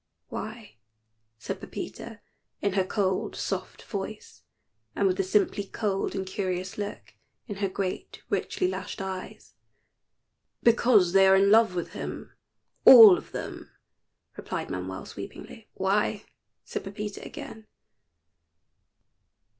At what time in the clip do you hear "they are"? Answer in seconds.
11.13-11.35